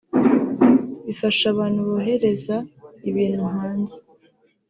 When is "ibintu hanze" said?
3.09-3.97